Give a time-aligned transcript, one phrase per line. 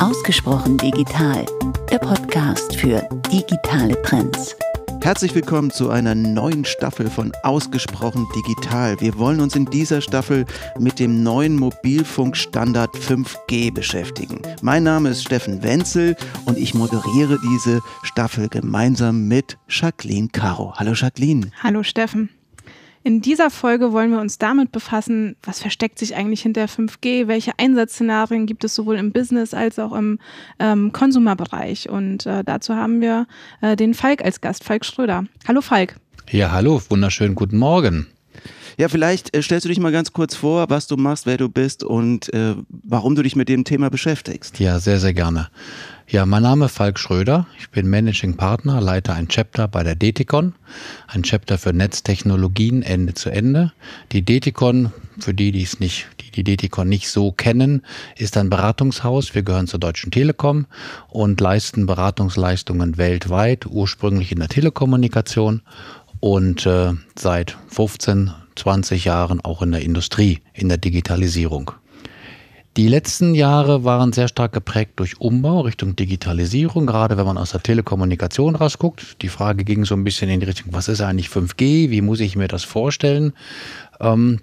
[0.00, 1.44] Ausgesprochen digital,
[1.90, 4.56] der Podcast für digitale Trends.
[5.02, 8.98] Herzlich willkommen zu einer neuen Staffel von Ausgesprochen Digital.
[9.02, 10.46] Wir wollen uns in dieser Staffel
[10.78, 14.40] mit dem neuen Mobilfunkstandard 5G beschäftigen.
[14.62, 20.72] Mein Name ist Steffen Wenzel und ich moderiere diese Staffel gemeinsam mit Jacqueline Caro.
[20.76, 21.50] Hallo Jacqueline.
[21.62, 22.30] Hallo Steffen.
[23.02, 27.52] In dieser Folge wollen wir uns damit befassen, was versteckt sich eigentlich hinter 5G, welche
[27.58, 30.18] Einsatzszenarien gibt es sowohl im Business als auch im
[30.58, 31.88] ähm, Konsumerbereich.
[31.88, 33.26] Und äh, dazu haben wir
[33.62, 35.24] äh, den Falk als Gast, Falk Schröder.
[35.48, 35.96] Hallo Falk.
[36.30, 38.06] Ja, hallo, wunderschönen guten Morgen.
[38.76, 41.48] Ja, vielleicht äh, stellst du dich mal ganz kurz vor, was du machst, wer du
[41.48, 44.60] bist und äh, warum du dich mit dem Thema beschäftigst.
[44.60, 45.48] Ja, sehr, sehr gerne.
[46.12, 47.46] Ja, mein Name ist Falk Schröder.
[47.60, 50.54] Ich bin Managing Partner, leite ein Chapter bei der Deticon,
[51.06, 53.72] ein Chapter für Netztechnologien Ende zu Ende.
[54.10, 57.82] Die Deticon, für die, die es nicht, die die Deticon nicht so kennen,
[58.16, 59.36] ist ein Beratungshaus.
[59.36, 60.66] Wir gehören zur Deutschen Telekom
[61.10, 65.62] und leisten Beratungsleistungen weltweit, ursprünglich in der Telekommunikation
[66.18, 71.70] und äh, seit 15, 20 Jahren auch in der Industrie, in der Digitalisierung.
[72.76, 77.50] Die letzten Jahre waren sehr stark geprägt durch Umbau Richtung Digitalisierung, gerade wenn man aus
[77.50, 79.20] der Telekommunikation rausguckt.
[79.22, 81.90] Die Frage ging so ein bisschen in die Richtung, was ist eigentlich 5G?
[81.90, 83.32] Wie muss ich mir das vorstellen?
[83.98, 84.40] Ähm,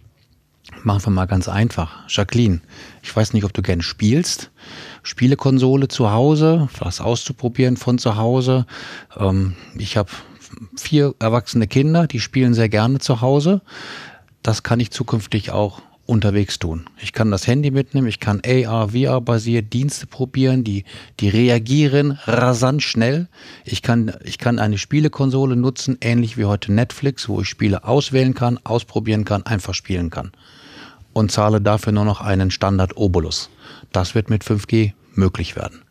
[0.84, 2.00] machen wir mal ganz einfach.
[2.10, 2.60] Jacqueline,
[3.02, 4.52] ich weiß nicht, ob du gern spielst.
[5.04, 8.66] Spielekonsole zu Hause, was auszuprobieren von zu Hause.
[9.16, 10.10] Ähm, ich habe
[10.76, 13.62] vier erwachsene Kinder, die spielen sehr gerne zu Hause.
[14.44, 16.86] Das kann ich zukünftig auch unterwegs tun.
[17.02, 20.86] Ich kann das Handy mitnehmen, ich kann AR, VR basiert Dienste probieren, die,
[21.20, 23.28] die reagieren rasant schnell.
[23.66, 28.34] Ich kann, ich kann eine Spielekonsole nutzen, ähnlich wie heute Netflix, wo ich Spiele auswählen
[28.34, 30.32] kann, ausprobieren kann, einfach spielen kann.
[31.14, 33.50] Und zahle dafür nur noch einen Standard Obolus.
[33.92, 35.82] Das wird mit 5G möglich werden.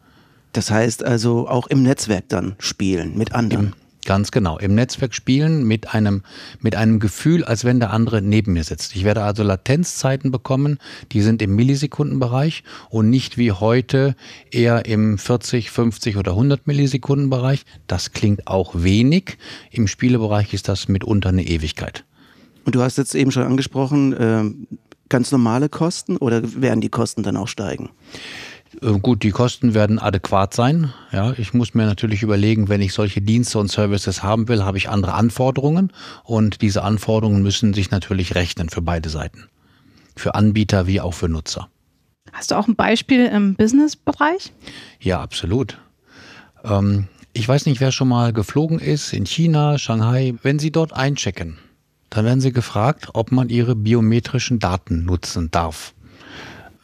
[0.52, 3.66] Das heißt also auch im Netzwerk dann spielen mit anderen.
[3.66, 4.56] Im Ganz genau.
[4.56, 6.22] Im Netzwerk spielen mit einem,
[6.60, 8.94] mit einem Gefühl, als wenn der andere neben mir sitzt.
[8.94, 10.78] Ich werde also Latenzzeiten bekommen,
[11.10, 14.14] die sind im Millisekundenbereich und nicht wie heute
[14.52, 17.64] eher im 40, 50 oder 100 Millisekundenbereich.
[17.88, 19.38] Das klingt auch wenig.
[19.72, 22.04] Im Spielebereich ist das mitunter eine Ewigkeit.
[22.64, 24.44] Und du hast jetzt eben schon angesprochen, äh,
[25.08, 27.90] ganz normale Kosten oder werden die Kosten dann auch steigen?
[28.82, 30.92] Äh, gut, die Kosten werden adäquat sein.
[31.12, 34.78] Ja, ich muss mir natürlich überlegen, wenn ich solche Dienste und Services haben will, habe
[34.78, 35.92] ich andere Anforderungen
[36.24, 39.48] und diese Anforderungen müssen sich natürlich rechnen für beide Seiten.
[40.16, 41.68] Für Anbieter wie auch für Nutzer.
[42.32, 44.52] Hast du auch ein Beispiel im Business-Bereich?
[45.00, 45.78] Ja, absolut.
[46.64, 50.34] Ähm, ich weiß nicht, wer schon mal geflogen ist in China, Shanghai.
[50.42, 51.58] Wenn Sie dort einchecken,
[52.10, 55.94] dann werden Sie gefragt, ob man Ihre biometrischen Daten nutzen darf.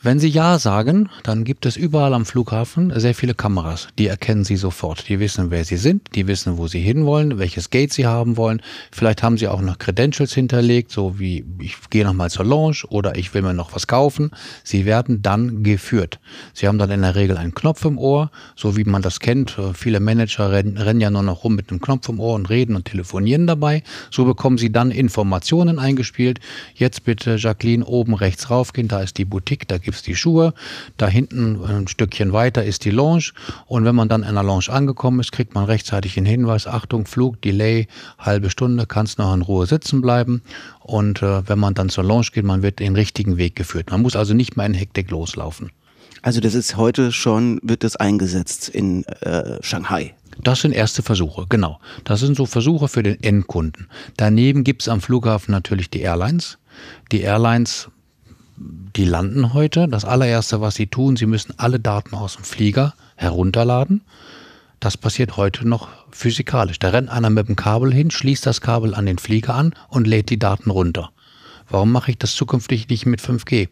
[0.04, 3.86] Wenn Sie Ja sagen, dann gibt es überall am Flughafen sehr viele Kameras.
[4.00, 5.08] Die erkennen Sie sofort.
[5.08, 8.62] Die wissen, wer Sie sind, die wissen, wo Sie hinwollen, welches Gate Sie haben wollen.
[8.90, 13.14] Vielleicht haben Sie auch noch Credentials hinterlegt, so wie ich gehe nochmal zur Lounge oder
[13.14, 14.32] ich will mir noch was kaufen.
[14.64, 16.18] Sie werden dann geführt.
[16.52, 19.56] Sie haben dann in der Regel einen Knopf im Ohr, so wie man das kennt.
[19.72, 22.74] Viele Manager rennen, rennen ja nur noch rum mit einem Knopf im Ohr und reden
[22.74, 23.84] und telefonieren dabei.
[24.10, 26.40] So bekommen Sie dann Informationen eingespielt.
[26.74, 30.54] Jetzt bitte Jacqueline oben rechts raufgehen, da ist die Boutique, da gibt gibt's die Schuhe.
[30.96, 33.32] Da hinten ein Stückchen weiter ist die Lounge.
[33.66, 37.04] Und wenn man dann in der Lounge angekommen ist, kriegt man rechtzeitig den Hinweis, Achtung,
[37.04, 37.88] Flug, Delay,
[38.18, 40.42] halbe Stunde, kannst noch in Ruhe sitzen bleiben.
[40.80, 43.90] Und äh, wenn man dann zur Lounge geht, man wird den richtigen Weg geführt.
[43.90, 45.70] Man muss also nicht mehr in Hektik loslaufen.
[46.22, 50.14] Also das ist heute schon, wird das eingesetzt in äh, Shanghai.
[50.42, 51.78] Das sind erste Versuche, genau.
[52.04, 53.88] Das sind so Versuche für den Endkunden.
[54.16, 56.58] Daneben gibt es am Flughafen natürlich die Airlines.
[57.10, 57.88] Die Airlines
[58.96, 59.88] die landen heute.
[59.88, 64.02] Das allererste, was sie tun, sie müssen alle Daten aus dem Flieger herunterladen.
[64.80, 66.78] Das passiert heute noch physikalisch.
[66.78, 70.06] Da rennt einer mit dem Kabel hin, schließt das Kabel an den Flieger an und
[70.06, 71.10] lädt die Daten runter.
[71.68, 73.68] Warum mache ich das zukünftig nicht mit 5G?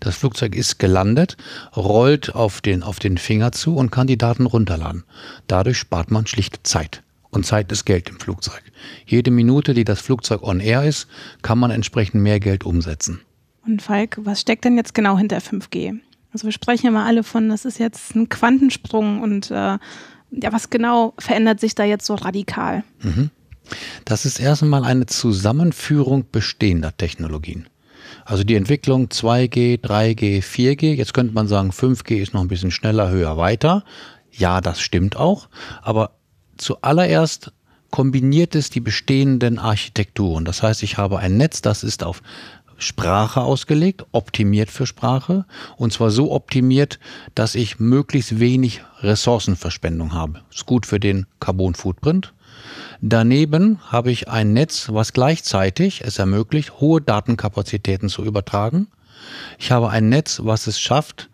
[0.00, 1.36] Das Flugzeug ist gelandet,
[1.76, 5.04] rollt auf den, auf den Finger zu und kann die Daten runterladen.
[5.46, 7.02] Dadurch spart man schlicht Zeit.
[7.30, 8.62] Und Zeit ist Geld im Flugzeug.
[9.06, 11.08] Jede Minute, die das Flugzeug on air ist,
[11.42, 13.20] kann man entsprechend mehr Geld umsetzen.
[13.68, 15.98] Und Falk, was steckt denn jetzt genau hinter 5G?
[16.32, 19.76] Also wir sprechen ja mal alle von, das ist jetzt ein Quantensprung und äh,
[20.30, 22.82] ja, was genau verändert sich da jetzt so radikal?
[23.02, 23.28] Mhm.
[24.06, 27.68] Das ist erstmal eine Zusammenführung bestehender Technologien.
[28.24, 32.70] Also die Entwicklung 2G, 3G, 4G, jetzt könnte man sagen, 5G ist noch ein bisschen
[32.70, 33.84] schneller, höher, weiter.
[34.32, 35.50] Ja, das stimmt auch,
[35.82, 36.12] aber
[36.56, 37.52] zuallererst
[37.90, 40.44] kombiniert es die bestehenden Architekturen.
[40.44, 42.22] Das heißt, ich habe ein Netz, das ist auf
[42.78, 45.44] Sprache ausgelegt, optimiert für Sprache
[45.76, 46.98] und zwar so optimiert,
[47.34, 50.40] dass ich möglichst wenig Ressourcenverschwendung habe.
[50.50, 52.32] Ist gut für den Carbon Footprint.
[53.00, 58.88] Daneben habe ich ein Netz, was gleichzeitig es ermöglicht, hohe Datenkapazitäten zu übertragen.
[59.58, 61.28] Ich habe ein Netz, was es schafft,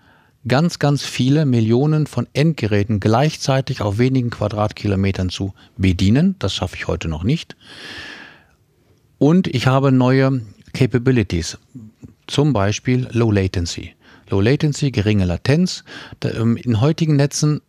[0.46, 6.36] ganz, ganz viele Millionen von Endgeräten gleichzeitig auf wenigen Quadratkilometern zu bedienen.
[6.38, 7.56] Das schaffe ich heute noch nicht.
[9.18, 10.42] Und ich habe neue
[10.74, 11.56] Capabilities,
[12.26, 13.94] zum Beispiel Low Latency.
[14.28, 15.84] Low Latency, geringe Latenz.
[16.22, 17.60] Ähm, in heutigen Netzen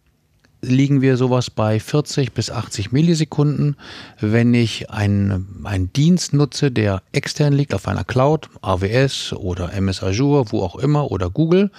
[0.62, 3.76] liegen wir sowas bei 40 bis 80 Millisekunden.
[4.20, 10.02] Wenn ich einen, einen Dienst nutze, der extern liegt auf einer Cloud, AWS oder MS
[10.02, 11.72] Azure, wo auch immer, oder Google,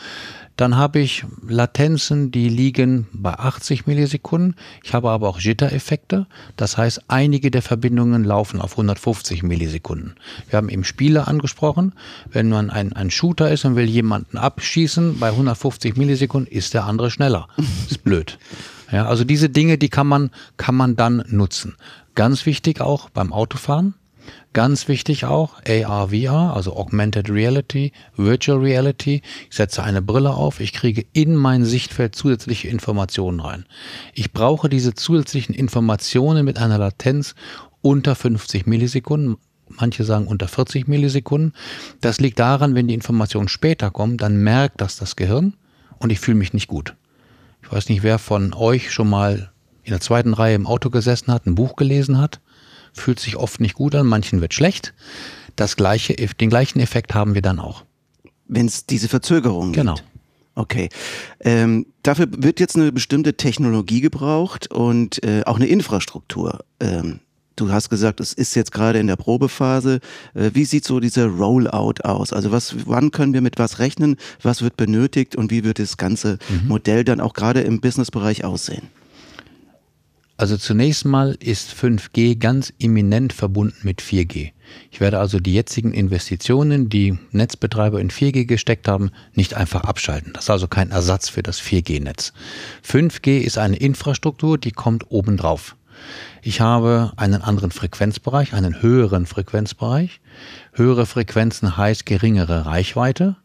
[0.57, 4.57] dann habe ich Latenzen, die liegen bei 80 Millisekunden.
[4.83, 6.27] Ich habe aber auch Jitter-Effekte.
[6.57, 10.15] Das heißt, einige der Verbindungen laufen auf 150 Millisekunden.
[10.49, 11.93] Wir haben eben Spiele angesprochen.
[12.31, 16.85] Wenn man ein, ein Shooter ist und will jemanden abschießen, bei 150 Millisekunden ist der
[16.85, 17.49] andere schneller.
[17.91, 18.39] ist blöd.
[18.91, 21.75] Ja, also diese Dinge, die kann man, kann man dann nutzen.
[22.15, 23.95] Ganz wichtig auch beim Autofahren.
[24.57, 29.21] Ganz wichtig auch AR, VR, also Augmented Reality, Virtual Reality.
[29.51, 33.67] Ich setze eine Brille auf, ich kriege in mein Sichtfeld zusätzliche Informationen rein.
[34.15, 37.35] Ich brauche diese zusätzlichen Informationen mit einer Latenz
[37.83, 39.37] unter 50 Millisekunden.
[39.69, 41.53] Manche sagen unter 40 Millisekunden.
[42.01, 45.53] Das liegt daran, wenn die Informationen später kommen, dann merkt das das Gehirn
[45.99, 46.97] und ich fühle mich nicht gut.
[47.63, 51.31] Ich weiß nicht, wer von euch schon mal in der zweiten Reihe im Auto gesessen
[51.31, 52.41] hat, ein Buch gelesen hat.
[52.97, 54.95] Fühlt sich oft nicht gut an, manchen wird schlecht.
[55.55, 57.85] Das gleiche, den gleichen Effekt haben wir dann auch.
[58.49, 59.87] Wenn es diese Verzögerung gibt.
[59.87, 59.97] Genau.
[60.55, 60.89] Okay.
[61.41, 66.65] Ähm, dafür wird jetzt eine bestimmte Technologie gebraucht und äh, auch eine Infrastruktur.
[66.81, 67.21] Ähm,
[67.57, 70.01] du hast gesagt, es ist jetzt gerade in der Probephase.
[70.35, 72.33] Äh, wie sieht so dieser Rollout aus?
[72.33, 74.17] Also was, wann können wir mit was rechnen?
[74.41, 76.69] Was wird benötigt und wie wird das ganze mhm.
[76.69, 78.89] Modell dann auch gerade im Businessbereich aussehen?
[80.39, 84.53] Also zunächst mal ist 5G ganz eminent verbunden mit 4G.
[84.91, 90.33] Ich werde also die jetzigen Investitionen, die Netzbetreiber in 4G gesteckt haben, nicht einfach abschalten.
[90.35, 92.35] Das ist also kein Ersatz für das 4G-Netz.
[92.87, 95.75] 5G ist eine Infrastruktur, die kommt obendrauf.
[96.43, 100.21] Ich habe einen anderen Frequenzbereich, einen höheren Frequenzbereich.
[100.75, 103.37] Höhere Frequenzen heißt geringere Reichweite.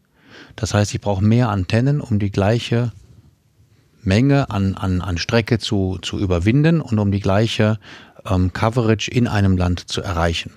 [0.56, 2.92] Das heißt, ich brauche mehr Antennen, um die gleiche
[4.02, 7.78] Menge an, an, an Strecke zu, zu überwinden und um die gleiche
[8.28, 10.52] ähm, Coverage in einem Land zu erreichen.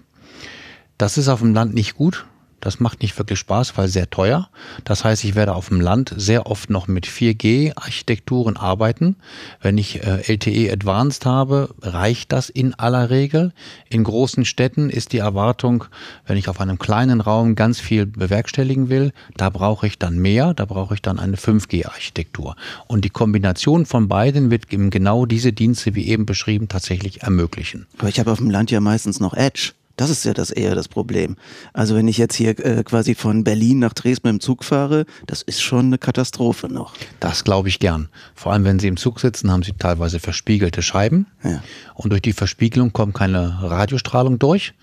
[0.97, 2.25] Das ist auf dem Land nicht gut.
[2.65, 4.49] Das macht nicht wirklich Spaß, weil sehr teuer.
[4.85, 9.17] Das heißt, ich werde auf dem Land sehr oft noch mit 4G-Architekturen arbeiten.
[9.61, 13.53] Wenn ich äh, LTE Advanced habe, reicht das in aller Regel.
[13.87, 15.85] In großen Städten ist die Erwartung,
[16.25, 20.55] wenn ich auf einem kleinen Raum ganz viel bewerkstelligen will, da brauche ich dann mehr,
[20.55, 22.55] da brauche ich dann eine 5G-Architektur.
[22.87, 27.85] Und die Kombination von beiden wird eben genau diese Dienste, wie eben beschrieben, tatsächlich ermöglichen.
[27.99, 29.73] Aber ich habe auf dem Land ja meistens noch Edge.
[29.95, 31.37] Das ist ja das eher das Problem.
[31.73, 35.41] Also wenn ich jetzt hier äh, quasi von Berlin nach Dresden im Zug fahre, das
[35.41, 36.93] ist schon eine Katastrophe noch.
[37.19, 38.09] Das glaube ich gern.
[38.33, 41.27] Vor allem wenn Sie im Zug sitzen, haben Sie teilweise verspiegelte Scheiben.
[41.43, 41.63] Ja.
[41.93, 44.73] Und durch die Verspiegelung kommt keine Radiostrahlung durch.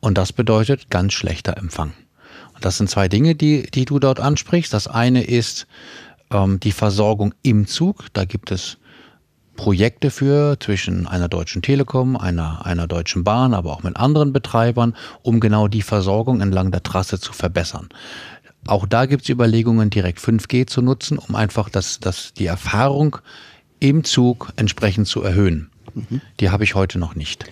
[0.00, 1.92] Und das bedeutet ganz schlechter Empfang.
[2.54, 4.72] Und das sind zwei Dinge, die, die du dort ansprichst.
[4.72, 5.66] Das eine ist
[6.30, 8.06] ähm, die Versorgung im Zug.
[8.12, 8.78] Da gibt es
[9.56, 14.96] Projekte für zwischen einer deutschen Telekom, einer, einer deutschen Bahn, aber auch mit anderen Betreibern,
[15.22, 17.88] um genau die Versorgung entlang der Trasse zu verbessern.
[18.66, 23.18] Auch da gibt es Überlegungen, direkt 5G zu nutzen, um einfach das, das, die Erfahrung
[23.80, 25.70] im Zug entsprechend zu erhöhen.
[25.94, 26.20] Mhm.
[26.40, 27.44] Die habe ich heute noch nicht.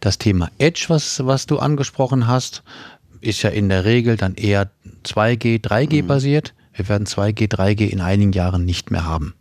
[0.00, 2.62] Das Thema Edge, was, was du angesprochen hast,
[3.20, 4.70] ist ja in der Regel dann eher
[5.04, 6.06] 2G, 3G mhm.
[6.06, 6.54] basiert.
[6.74, 9.34] Wir werden 2G, 3G in einigen Jahren nicht mehr haben.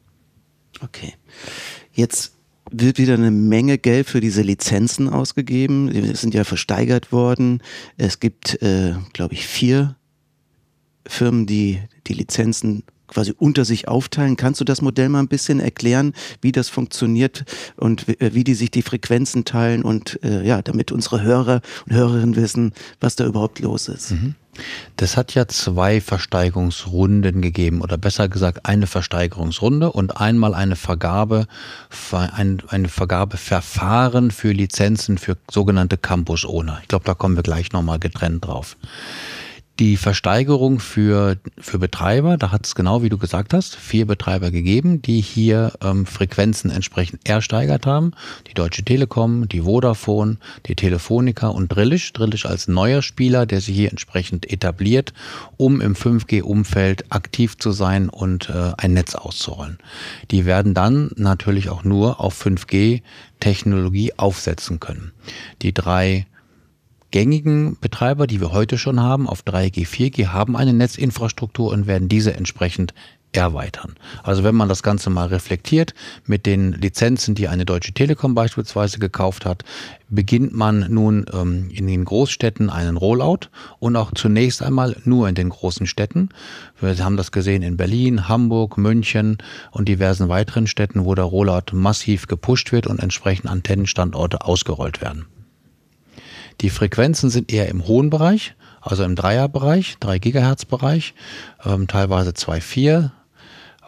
[0.82, 1.14] Okay.
[1.96, 2.34] Jetzt
[2.72, 5.90] wird wieder eine Menge Geld für diese Lizenzen ausgegeben.
[5.92, 7.64] Die sind ja versteigert worden.
[7.98, 9.96] Es gibt, äh, glaube ich, vier
[11.08, 14.38] Firmen, die die Lizenzen quasi unter sich aufteilen.
[14.38, 17.46] Kannst du das Modell mal ein bisschen erklären, wie das funktioniert
[17.76, 21.62] und wie, äh, wie die sich die Frequenzen teilen und äh, ja, damit unsere Hörer
[21.86, 24.12] und Hörerinnen wissen, was da überhaupt los ist?
[24.12, 24.36] Mhm.
[24.96, 31.48] Das hat ja zwei Versteigerungsrunden gegeben oder besser gesagt eine Versteigerungsrunde und einmal eine Vergabe,
[32.12, 36.80] ein, eine Vergabeverfahren für Lizenzen für sogenannte Campus-Owner.
[36.82, 38.78] Ich glaube, da kommen wir gleich nochmal getrennt drauf.
[39.78, 44.50] Die Versteigerung für, für Betreiber, da hat es genau wie du gesagt hast, vier Betreiber
[44.50, 48.12] gegeben, die hier ähm, Frequenzen entsprechend ersteigert haben.
[48.48, 52.14] Die Deutsche Telekom, die Vodafone, die Telefonica und Drillisch.
[52.14, 55.14] Drillisch als neuer Spieler, der sich hier entsprechend etabliert,
[55.58, 59.78] um im 5G-Umfeld aktiv zu sein und äh, ein Netz auszurollen.
[60.32, 65.12] Die werden dann natürlich auch nur auf 5G-Technologie aufsetzen können.
[65.62, 66.28] Die drei
[67.16, 72.10] gängigen Betreiber, die wir heute schon haben, auf 3G, 4G, haben eine Netzinfrastruktur und werden
[72.10, 72.94] diese entsprechend
[73.32, 73.96] erweitern.
[74.22, 75.94] Also wenn man das Ganze mal reflektiert
[76.26, 79.64] mit den Lizenzen, die eine Deutsche Telekom beispielsweise gekauft hat,
[80.10, 83.48] beginnt man nun ähm, in den Großstädten einen Rollout
[83.80, 86.28] und auch zunächst einmal nur in den großen Städten.
[86.82, 89.38] Wir haben das gesehen in Berlin, Hamburg, München
[89.72, 95.28] und diversen weiteren Städten, wo der Rollout massiv gepusht wird und entsprechend Antennenstandorte ausgerollt werden.
[96.62, 101.14] Die Frequenzen sind eher im hohen Bereich, also im Dreierbereich, 3 Gigahertz Bereich,
[101.66, 103.12] ähm, teilweise 2,4.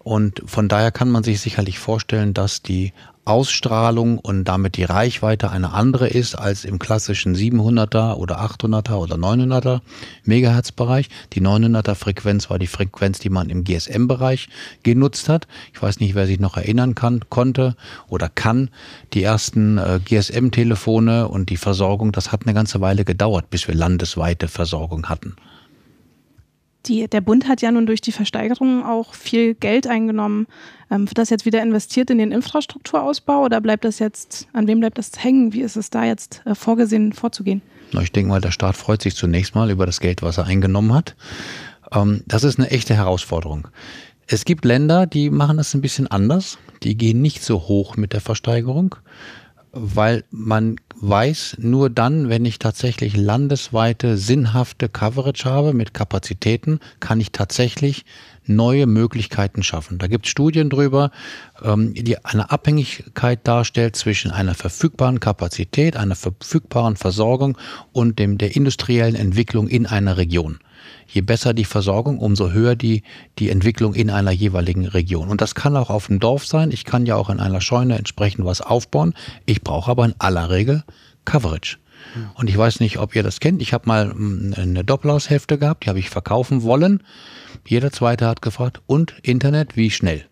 [0.08, 2.94] Und von daher kann man sich sicherlich vorstellen, dass die
[3.26, 9.18] Ausstrahlung und damit die Reichweite eine andere ist als im klassischen 700er oder 800er oder
[9.18, 9.82] 900er
[10.24, 11.10] Megahertz Bereich.
[11.34, 14.48] Die 900er Frequenz war die Frequenz, die man im GSM-Bereich
[14.82, 15.46] genutzt hat.
[15.74, 17.76] Ich weiß nicht, wer sich noch erinnern kann, konnte
[18.08, 18.70] oder kann.
[19.12, 23.76] Die ersten äh, GSM-Telefone und die Versorgung, das hat eine ganze Weile gedauert, bis wir
[23.76, 25.36] landesweite Versorgung hatten.
[26.88, 30.48] Die, der Bund hat ja nun durch die Versteigerung auch viel Geld eingenommen.
[30.90, 34.80] Ähm, wird das jetzt wieder investiert in den Infrastrukturausbau oder bleibt das jetzt, an wem
[34.80, 35.54] bleibt das hängen?
[35.54, 37.62] Wie ist es da jetzt äh, vorgesehen, vorzugehen?
[38.02, 40.94] Ich denke mal, der Staat freut sich zunächst mal über das Geld, was er eingenommen
[40.94, 41.16] hat.
[41.92, 43.68] Ähm, das ist eine echte Herausforderung.
[44.28, 46.58] Es gibt Länder, die machen das ein bisschen anders.
[46.84, 48.96] Die gehen nicht so hoch mit der Versteigerung
[49.80, 57.20] weil man weiß, nur dann, wenn ich tatsächlich landesweite, sinnhafte Coverage habe mit Kapazitäten, kann
[57.20, 58.06] ich tatsächlich
[58.46, 59.98] neue Möglichkeiten schaffen.
[59.98, 61.12] Da gibt es Studien drüber,
[61.62, 67.58] ähm, die eine Abhängigkeit darstellt zwischen einer verfügbaren Kapazität, einer verfügbaren Versorgung
[67.92, 70.60] und dem, der industriellen Entwicklung in einer Region
[71.08, 73.04] je besser die Versorgung, umso höher die,
[73.40, 75.30] die Entwicklung in einer jeweiligen Region.
[75.30, 76.72] Und das kann auch auf dem Dorf sein.
[76.72, 79.14] Ich kann ja auch in einer Scheune entsprechend was aufbauen.
[79.46, 80.84] Ich brauche aber in aller Regel
[81.26, 81.78] Coverage.
[82.36, 83.62] Und ich weiß nicht, ob ihr das kennt.
[83.62, 87.04] Ich habe mal hm, eine Doppelhaushälfte gehabt, die habe ich verkaufen wollen.
[87.66, 90.26] Jeder zweite hat gefragt, und Internet, wie schnell?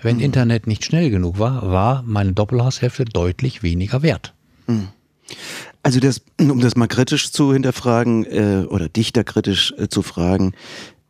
[0.00, 0.22] Wenn mhm.
[0.22, 4.34] Internet nicht schnell genug war, war meine Doppelhaushälfte deutlich weniger wert.
[4.66, 4.88] Mhm.
[5.82, 10.52] Also das, um das mal kritisch zu hinterfragen äh, oder dichterkritisch äh, zu fragen,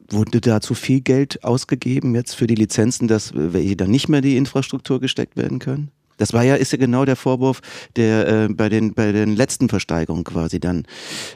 [0.08, 4.20] wurde da zu viel Geld ausgegeben jetzt für die Lizenzen, dass welche dann nicht mehr
[4.20, 5.90] die Infrastruktur gesteckt werden können?
[6.18, 7.60] Das war ja, ist ja genau der Vorwurf,
[7.96, 10.84] der äh, bei, den, bei den letzten Versteigerungen quasi dann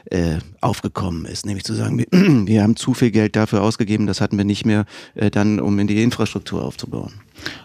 [0.05, 1.45] äh, aufgekommen ist.
[1.45, 4.65] Nämlich zu sagen, wir, wir, haben zu viel Geld dafür ausgegeben, das hatten wir nicht
[4.65, 7.13] mehr äh, dann, um in die Infrastruktur aufzubauen.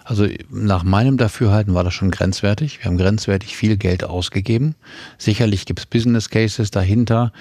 [0.04, 2.78] Also nach meinem Dafürhalten war das schon grenzwertig.
[2.78, 4.74] Wir haben grenzwertig viel Geld ausgegeben.
[5.18, 7.32] Sicherlich gibt es Business Cases dahinter,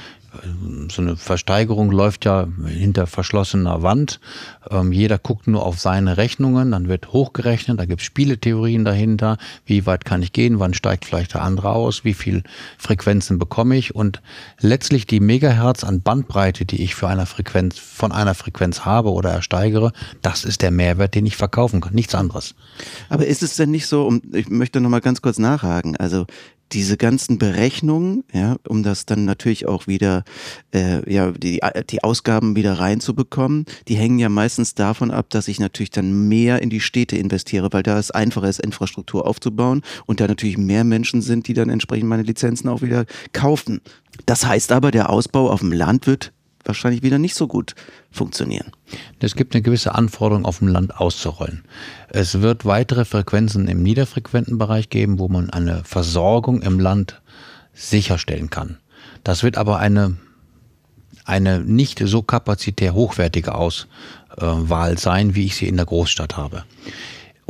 [0.90, 4.22] so eine Versteigerung läuft ja hinter verschlossener Wand.
[4.70, 9.38] Ähm, jeder guckt nur auf seine Rechnungen, dann wird hochgerechnet, da gibt es Spieletheorien dahinter.
[9.66, 10.60] Wie weit kann ich gehen?
[10.60, 12.06] Wann steigt vielleicht der andere aus?
[12.06, 12.44] Wie viel
[12.78, 13.94] Frequenzen bekomme ich?
[13.94, 14.22] Und
[14.62, 19.32] letztlich die Megahertz an Bandbreite, die ich für eine Frequenz, von einer Frequenz habe oder
[19.32, 21.94] ersteigere, das ist der Mehrwert, den ich verkaufen kann.
[21.94, 22.56] Nichts anderes.
[23.10, 26.25] Aber ist es denn nicht so, um, ich möchte noch mal ganz kurz nachhaken, also
[26.74, 30.24] diese ganzen Berechnungen, ja, um das dann natürlich auch wieder,
[30.74, 31.60] äh, ja, die,
[31.90, 36.62] die Ausgaben wieder reinzubekommen, die hängen ja meistens davon ab, dass ich natürlich dann mehr
[36.62, 40.84] in die Städte investiere, weil da es einfacher ist, Infrastruktur aufzubauen und da natürlich mehr
[40.84, 43.82] Menschen sind, die dann entsprechend meine Lizenzen auch wieder kaufen.
[44.25, 46.32] Das heißt aber, der Ausbau auf dem Land wird
[46.68, 47.75] wahrscheinlich wieder nicht so gut
[48.12, 48.72] funktionieren.
[49.20, 51.63] Es gibt eine gewisse Anforderung, auf dem Land auszurollen.
[52.10, 57.22] Es wird weitere Frequenzen im niederfrequenten Bereich geben, wo man eine Versorgung im Land
[57.74, 58.77] sicherstellen kann.
[59.24, 60.18] Das wird aber eine,
[61.25, 66.63] eine nicht so kapazitär hochwertige Auswahl sein, wie ich sie in der Großstadt habe.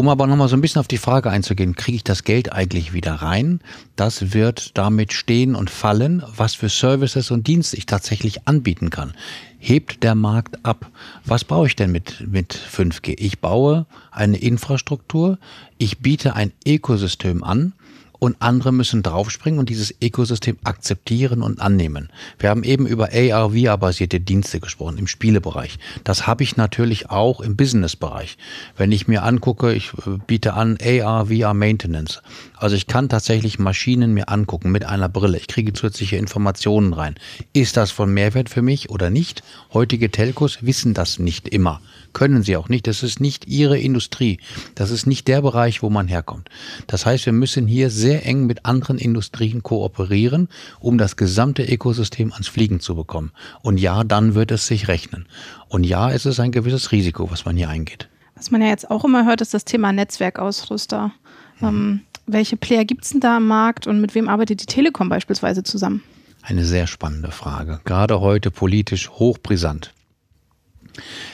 [0.02, 2.92] Um aber nochmal so ein bisschen auf die Frage einzugehen, kriege ich das Geld eigentlich
[2.92, 3.60] wieder rein?
[3.96, 9.14] Das wird damit stehen und fallen, was für Services und Dienste ich tatsächlich anbieten kann.
[9.60, 10.90] Hebt der Markt ab?
[11.24, 13.14] Was baue ich denn mit, mit 5G?
[13.20, 15.38] Ich baue eine Infrastruktur,
[15.78, 17.74] ich biete ein Ökosystem an
[18.22, 22.10] und andere müssen draufspringen und dieses Ökosystem akzeptieren und annehmen.
[22.38, 25.80] Wir haben eben über AR, VR-basierte Dienste gesprochen im Spielebereich.
[26.04, 28.38] Das habe ich natürlich auch im Business-Bereich.
[28.78, 32.22] Wenn ich mir angucke, ich äh, biete an AR, VR Maintenance.
[32.58, 35.40] Also ich kann tatsächlich Maschinen mir angucken mit einer Brille.
[35.40, 37.16] Ich kriege zusätzliche Informationen rein.
[37.54, 39.42] Ist das von Mehrwert für mich oder nicht?
[39.74, 41.82] Heutige Telcos wissen das nicht immer.
[42.14, 42.88] Können sie auch nicht.
[42.88, 44.40] Das ist nicht ihre Industrie.
[44.76, 46.50] Das ist nicht der Bereich, wo man herkommt.
[46.88, 50.50] Das heißt, wir müssen hier sehr eng mit anderen Industrien kooperieren,
[50.80, 53.32] um das gesamte Ökosystem ans Fliegen zu bekommen.
[53.62, 55.26] Und ja, dann wird es sich rechnen.
[55.68, 58.10] Und ja, es ist ein gewisses Risiko, was man hier eingeht.
[58.36, 61.12] Was man ja jetzt auch immer hört, ist das Thema Netzwerkausrüster.
[61.60, 61.68] Mhm.
[61.68, 65.10] Ähm, welche Player gibt es denn da am Markt und mit wem arbeitet die Telekom
[65.10, 66.04] beispielsweise zusammen?
[66.42, 67.82] Eine sehr spannende Frage.
[67.84, 69.94] Gerade heute politisch hochbrisant.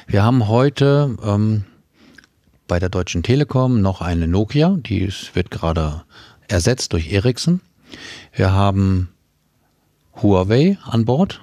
[0.07, 1.63] Wir haben heute ähm,
[2.67, 6.03] bei der Deutschen Telekom noch eine Nokia, die wird gerade
[6.47, 7.61] ersetzt durch Ericsson.
[8.33, 9.09] Wir haben
[10.21, 11.41] Huawei an Bord.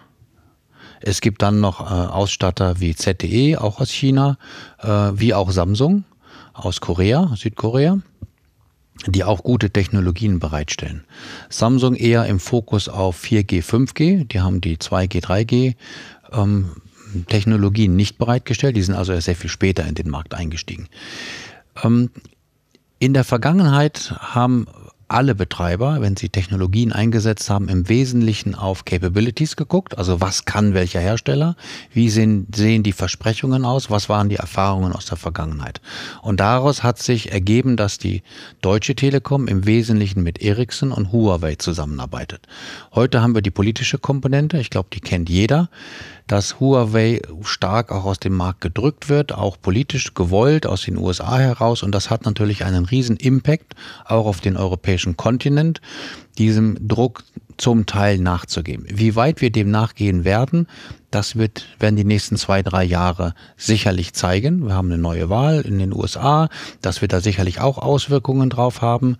[1.01, 4.39] Es gibt dann noch äh, Ausstatter wie ZTE, auch aus China,
[4.81, 6.05] äh, wie auch Samsung
[6.53, 7.99] aus Korea, Südkorea,
[9.07, 11.05] die auch gute Technologien bereitstellen.
[11.51, 15.75] Samsung eher im Fokus auf 4G, 5G, die haben die 2G, 3G
[16.33, 16.71] ähm,
[17.27, 18.77] Technologien nicht bereitgestellt.
[18.77, 20.89] Die sind also erst sehr viel später in den Markt eingestiegen.
[21.83, 22.11] Ähm,
[22.99, 24.67] in der Vergangenheit haben
[25.09, 29.99] alle Betreiber, wenn sie Technologien eingesetzt haben, im Wesentlichen auf Capabilities geguckt.
[29.99, 31.57] Also was kann welcher Hersteller?
[31.93, 33.91] Wie sehen, sehen die Versprechungen aus?
[33.91, 35.81] Was waren die Erfahrungen aus der Vergangenheit?
[36.23, 38.23] Und daraus hat sich ergeben, dass die
[38.61, 42.47] Deutsche Telekom im Wesentlichen mit Ericsson und Huawei zusammenarbeitet.
[42.95, 44.59] Heute haben wir die politische Komponente.
[44.59, 45.69] Ich glaube, die kennt jeder
[46.27, 51.39] dass Huawei stark auch aus dem Markt gedrückt wird, auch politisch gewollt aus den USA
[51.39, 51.83] heraus.
[51.83, 55.81] Und das hat natürlich einen riesen Impact auch auf den europäischen Kontinent,
[56.39, 57.25] diesem Druck
[57.57, 58.87] zum Teil nachzugeben.
[58.91, 60.67] Wie weit wir dem nachgehen werden,
[61.11, 64.67] das wird, werden die nächsten zwei, drei Jahre sicherlich zeigen.
[64.67, 66.49] Wir haben eine neue Wahl in den USA.
[66.81, 69.19] Das wird da sicherlich auch Auswirkungen drauf haben.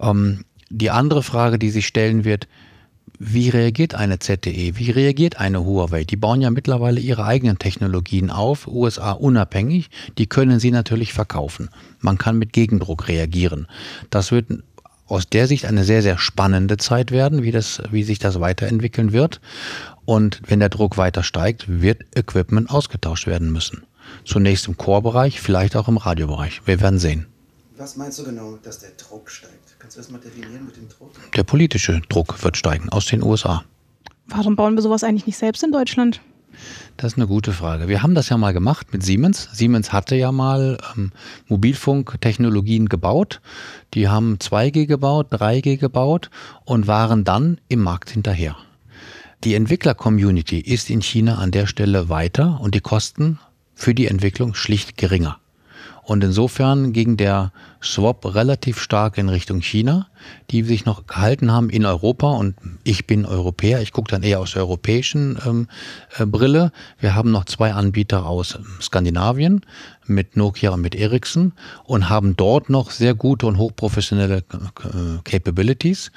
[0.00, 2.48] Ähm, die andere Frage, die sich stellen wird,
[3.18, 4.76] wie reagiert eine ZTE?
[4.76, 6.04] Wie reagiert eine Huawei?
[6.04, 9.90] Die bauen ja mittlerweile ihre eigenen Technologien auf, USA unabhängig.
[10.18, 11.70] Die können sie natürlich verkaufen.
[12.00, 13.66] Man kann mit Gegendruck reagieren.
[14.10, 14.46] Das wird
[15.06, 19.12] aus der Sicht eine sehr, sehr spannende Zeit werden, wie, das, wie sich das weiterentwickeln
[19.12, 19.40] wird.
[20.04, 23.82] Und wenn der Druck weiter steigt, wird Equipment ausgetauscht werden müssen.
[24.24, 26.62] Zunächst im Core-Bereich, vielleicht auch im Radiobereich.
[26.66, 27.26] Wir werden sehen.
[27.76, 29.57] Was meinst du genau, dass der Druck steigt?
[29.88, 31.12] Kannst du das mal definieren mit dem Druck?
[31.34, 33.64] Der politische Druck wird steigen aus den USA.
[34.26, 36.20] Warum bauen wir sowas eigentlich nicht selbst in Deutschland?
[36.98, 37.88] Das ist eine gute Frage.
[37.88, 39.48] Wir haben das ja mal gemacht mit Siemens.
[39.50, 41.12] Siemens hatte ja mal ähm,
[41.46, 43.40] Mobilfunktechnologien gebaut.
[43.94, 46.28] Die haben 2G gebaut, 3G gebaut
[46.66, 48.56] und waren dann im Markt hinterher.
[49.42, 53.38] Die Entwickler-Community ist in China an der Stelle weiter und die Kosten
[53.74, 55.38] für die Entwicklung schlicht geringer.
[56.02, 60.08] Und insofern ging der Swap relativ stark in Richtung China,
[60.50, 62.30] die sich noch gehalten haben in Europa.
[62.30, 65.68] Und ich bin Europäer, ich gucke dann eher aus der europäischen ähm,
[66.16, 66.72] äh, Brille.
[66.98, 69.66] Wir haben noch zwei Anbieter aus ähm, Skandinavien
[70.06, 71.52] mit Nokia und mit Ericsson
[71.84, 76.10] und haben dort noch sehr gute und hochprofessionelle äh, Capabilities.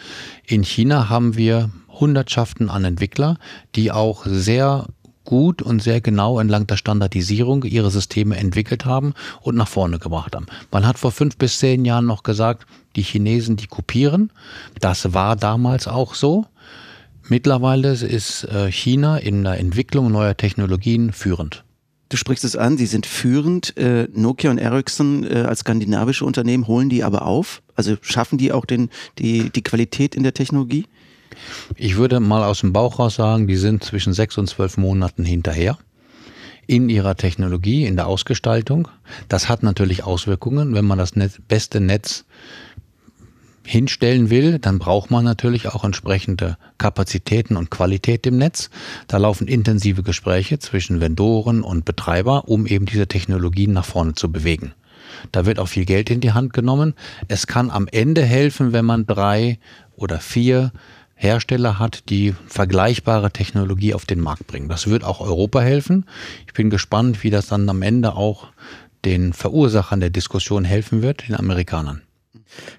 [0.46, 3.38] In China haben wir Hundertschaften an Entwickler,
[3.76, 4.88] die auch sehr
[5.24, 10.36] gut und sehr genau entlang der Standardisierung ihre Systeme entwickelt haben und nach vorne gebracht
[10.36, 10.48] haben.
[10.72, 14.32] Man hat vor fünf bis zehn Jahren noch gesagt, die Chinesen, die kopieren.
[14.80, 16.46] Das war damals auch so.
[17.28, 21.64] Mittlerweile ist äh, China in der Entwicklung neuer Technologien führend.
[22.10, 23.78] Du sprichst es an, sie sind führend.
[23.78, 27.62] Äh, Nokia und Ericsson äh, als skandinavische Unternehmen holen die aber auf?
[27.76, 30.88] Also schaffen die auch den, die, die Qualität in der Technologie?
[31.76, 35.24] Ich würde mal aus dem Bauch raus sagen, die sind zwischen sechs und zwölf Monaten
[35.24, 35.78] hinterher
[36.68, 38.88] in ihrer Technologie, in der Ausgestaltung.
[39.28, 40.74] Das hat natürlich Auswirkungen.
[40.74, 42.26] Wenn man das Netz, beste Netz
[43.66, 48.70] hinstellen will, dann braucht man natürlich auch entsprechende Kapazitäten und Qualität im Netz.
[49.08, 54.32] Da laufen intensive Gespräche zwischen Vendoren und Betreiber, um eben diese Technologien nach vorne zu
[54.32, 54.74] bewegen.
[55.32, 56.96] Da wird auch viel Geld in die Hand genommen.
[57.28, 59.60] Es kann am Ende helfen, wenn man drei
[59.96, 60.72] oder vier
[61.22, 64.70] Hersteller hat, die vergleichbare Technologie auf den Markt bringen.
[64.70, 66.06] Das wird auch Europa helfen.
[66.48, 68.48] Ich bin gespannt, wie das dann am Ende auch
[69.06, 72.02] den Verursachern der Diskussion helfen wird, den Amerikanern.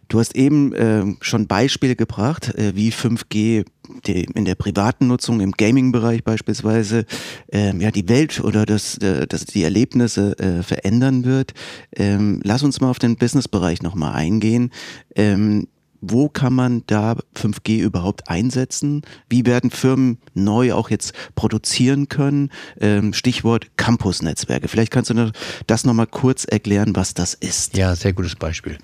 [0.09, 3.65] Du hast eben äh, schon Beispiele gebracht, äh, wie 5G
[4.07, 7.07] die, in der privaten Nutzung, im Gaming-Bereich beispielsweise,
[7.53, 11.55] äh, ja, die Welt oder das, äh, das die Erlebnisse äh, verändern wird.
[11.95, 14.71] Ähm, lass uns mal auf den Business-Bereich nochmal eingehen.
[15.15, 15.69] Ähm,
[16.05, 19.03] Wo kann man da 5G überhaupt einsetzen?
[19.29, 22.51] Wie werden Firmen neu auch jetzt produzieren können?
[22.81, 24.67] Ähm, Stichwort Campusnetzwerke.
[24.67, 25.31] Vielleicht kannst du
[25.69, 27.77] das nochmal kurz erklären, was das ist.
[27.77, 28.79] Ja, sehr gutes Beispiel.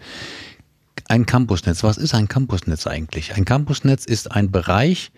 [1.08, 1.82] Ein Campusnetz.
[1.82, 3.34] Was ist ein Campusnetz eigentlich?
[3.34, 5.10] Ein Campusnetz ist ein Bereich,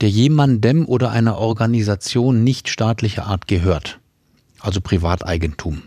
[0.00, 3.98] der jemandem oder einer Organisation nicht staatlicher Art gehört.
[4.60, 5.82] Also Privateigentum.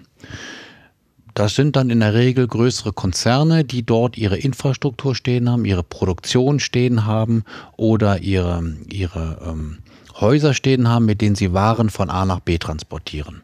[1.36, 5.84] Das sind dann in der Regel größere Konzerne, die dort ihre Infrastruktur stehen haben, ihre
[5.84, 7.44] Produktion stehen haben
[7.76, 9.80] oder ihre, ihre ähm,
[10.20, 13.42] Häuser stehen haben, mit denen sie Waren von A nach B transportieren.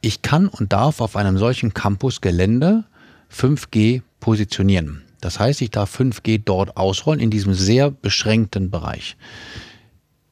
[0.00, 2.84] Ich kann und darf auf einem solchen Campusgelände
[3.32, 5.02] 5G positionieren.
[5.20, 9.16] Das heißt, ich darf 5G dort ausrollen in diesem sehr beschränkten Bereich.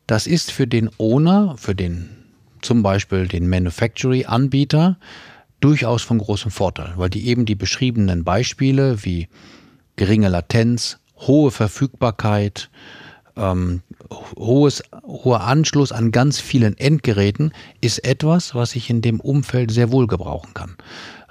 [0.07, 2.11] Das ist für den Owner, für den
[2.61, 4.99] zum Beispiel den Manufacturing-Anbieter,
[5.63, 9.29] durchaus von großem Vorteil, weil die eben die beschriebenen Beispiele wie
[9.97, 12.71] geringe Latenz, hohe Verfügbarkeit,
[13.37, 13.83] ähm,
[14.37, 19.93] hohes, hoher Anschluss an ganz vielen Endgeräten ist etwas, was ich in dem Umfeld sehr
[19.93, 20.77] wohl gebrauchen kann.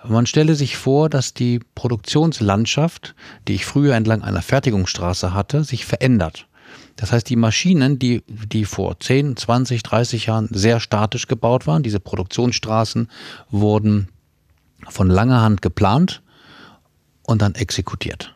[0.07, 3.13] Man stelle sich vor, dass die Produktionslandschaft,
[3.47, 6.47] die ich früher entlang einer Fertigungsstraße hatte, sich verändert.
[6.95, 11.83] Das heißt, die Maschinen, die, die vor 10, 20, 30 Jahren sehr statisch gebaut waren,
[11.83, 13.09] diese Produktionsstraßen
[13.49, 14.07] wurden
[14.89, 16.21] von langer Hand geplant
[17.23, 18.35] und dann exekutiert.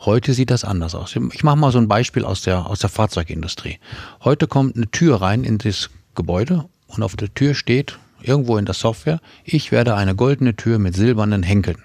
[0.00, 1.16] Heute sieht das anders aus.
[1.32, 3.78] Ich mache mal so ein Beispiel aus der, aus der Fahrzeugindustrie.
[4.22, 8.66] Heute kommt eine Tür rein in das Gebäude und auf der Tür steht irgendwo in
[8.66, 11.78] der Software, ich werde eine goldene Tür mit silbernen Henkeln.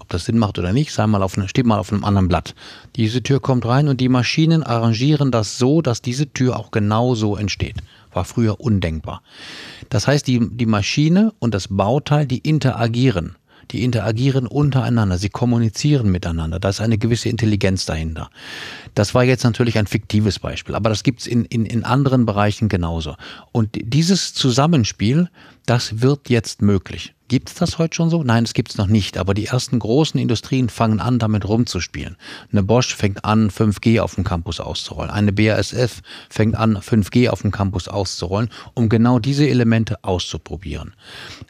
[0.00, 2.54] Ob das Sinn macht oder nicht, sei mal auf, steht mal auf einem anderen Blatt.
[2.96, 7.14] Diese Tür kommt rein und die Maschinen arrangieren das so, dass diese Tür auch genau
[7.14, 7.76] so entsteht.
[8.14, 9.22] War früher undenkbar.
[9.90, 13.36] Das heißt, die, die Maschine und das Bauteil, die interagieren.
[13.70, 16.60] Die interagieren untereinander, sie kommunizieren miteinander.
[16.60, 18.30] Da ist eine gewisse Intelligenz dahinter.
[18.94, 22.68] Das war jetzt natürlich ein fiktives Beispiel, aber das gibt's in, in, in anderen Bereichen
[22.68, 23.16] genauso.
[23.52, 25.30] Und dieses Zusammenspiel,
[25.66, 27.13] das wird jetzt möglich.
[27.28, 28.22] Gibt es das heute schon so?
[28.22, 29.16] Nein, es gibt es noch nicht.
[29.16, 32.16] Aber die ersten großen Industrien fangen an, damit rumzuspielen.
[32.52, 35.10] Eine Bosch fängt an, 5G auf dem Campus auszurollen.
[35.10, 40.94] Eine BASF fängt an, 5G auf dem Campus auszurollen, um genau diese Elemente auszuprobieren.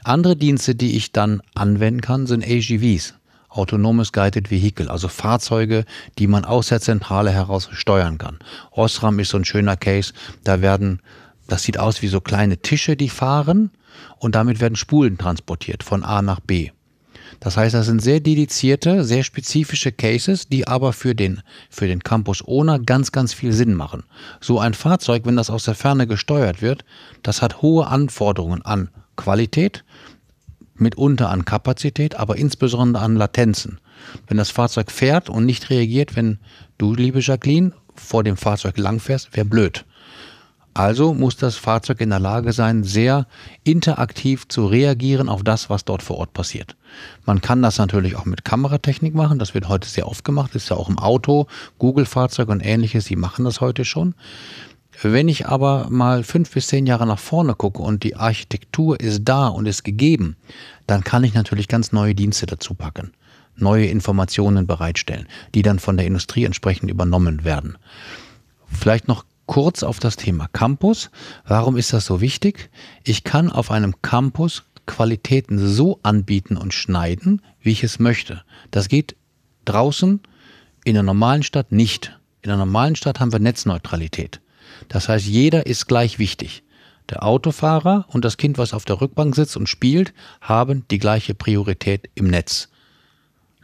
[0.04, 3.14] Andere Dienste, die ich dann anwenden kann, sind AGVs.
[3.48, 5.84] Autonomes Guided Vehicle, also Fahrzeuge,
[6.18, 8.38] die man aus der Zentrale heraus steuern kann.
[8.70, 10.12] Osram ist so ein schöner Case.
[10.44, 11.00] Da werden,
[11.48, 13.70] das sieht aus wie so kleine Tische, die fahren
[14.18, 16.70] und damit werden Spulen transportiert von A nach B.
[17.40, 22.02] Das heißt, das sind sehr dedizierte, sehr spezifische Cases, die aber für den, für den
[22.02, 24.04] Campus Owner ganz, ganz viel Sinn machen.
[24.40, 26.84] So ein Fahrzeug, wenn das aus der Ferne gesteuert wird,
[27.22, 29.84] das hat hohe Anforderungen an Qualität,
[30.76, 33.78] mitunter an Kapazität, aber insbesondere an Latenzen.
[34.26, 36.38] Wenn das Fahrzeug fährt und nicht reagiert, wenn
[36.78, 39.84] du, liebe Jacqueline, vor dem Fahrzeug langfährst, wäre blöd.
[40.74, 43.28] Also muss das Fahrzeug in der Lage sein, sehr
[43.62, 46.76] interaktiv zu reagieren auf das, was dort vor Ort passiert.
[47.24, 49.38] Man kann das natürlich auch mit Kameratechnik machen.
[49.38, 50.54] Das wird heute sehr oft gemacht.
[50.56, 51.46] Ist ja auch im Auto,
[51.78, 53.04] Google-Fahrzeug und ähnliches.
[53.04, 54.16] Die machen das heute schon.
[55.02, 59.22] Wenn ich aber mal fünf bis zehn Jahre nach vorne gucke und die Architektur ist
[59.24, 60.36] da und ist gegeben,
[60.86, 63.12] dann kann ich natürlich ganz neue Dienste dazu packen
[63.56, 67.78] neue Informationen bereitstellen, die dann von der Industrie entsprechend übernommen werden.
[68.66, 71.10] Vielleicht noch kurz auf das Thema Campus.
[71.46, 72.70] Warum ist das so wichtig?
[73.04, 78.42] Ich kann auf einem Campus Qualitäten so anbieten und schneiden, wie ich es möchte.
[78.70, 79.16] Das geht
[79.64, 80.20] draußen
[80.84, 82.18] in der normalen Stadt nicht.
[82.42, 84.40] In der normalen Stadt haben wir Netzneutralität.
[84.88, 86.62] Das heißt, jeder ist gleich wichtig.
[87.10, 91.34] Der Autofahrer und das Kind, was auf der Rückbank sitzt und spielt, haben die gleiche
[91.34, 92.68] Priorität im Netz.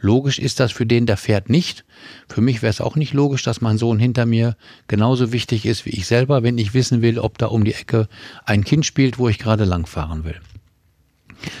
[0.01, 1.85] Logisch ist das für den, der fährt nicht.
[2.27, 5.85] Für mich wäre es auch nicht logisch, dass mein Sohn hinter mir genauso wichtig ist
[5.85, 8.07] wie ich selber, wenn ich wissen will, ob da um die Ecke
[8.43, 10.41] ein Kind spielt, wo ich gerade langfahren will.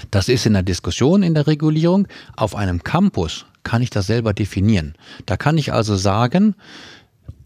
[0.09, 2.07] Das ist in der Diskussion in der Regulierung.
[2.35, 4.95] Auf einem Campus kann ich das selber definieren.
[5.27, 6.55] Da kann ich also sagen,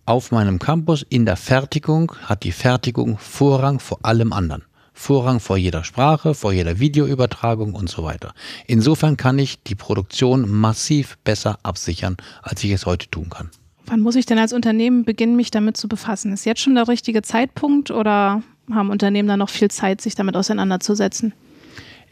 [0.06, 4.64] auf meinem Campus in der Fertigung hat die Fertigung Vorrang vor allem anderen.
[4.98, 8.34] Vorrang vor jeder Sprache, vor jeder Videoübertragung und so weiter.
[8.66, 13.50] Insofern kann ich die Produktion massiv besser absichern, als ich es heute tun kann.
[13.88, 16.34] Wann muss ich denn als Unternehmen beginnen, mich damit zu befassen?
[16.34, 20.36] Ist jetzt schon der richtige Zeitpunkt oder haben Unternehmen da noch viel Zeit, sich damit
[20.36, 21.34] auseinanderzusetzen?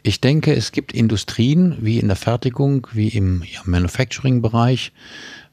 [0.06, 4.92] Ich denke, es gibt Industrien wie in der Fertigung, wie im ja, Manufacturing-Bereich,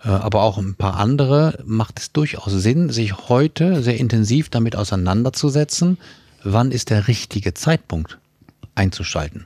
[0.04, 4.76] äh, aber auch ein paar andere, macht es durchaus Sinn, sich heute sehr intensiv damit
[4.76, 5.98] auseinanderzusetzen,
[6.44, 8.20] wann ist der richtige Zeitpunkt
[8.76, 9.46] einzuschalten.